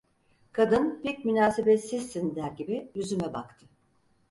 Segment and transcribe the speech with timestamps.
[0.51, 3.65] Kadın, "Pek münasebetsizsin" der gibi yüzüme baktı: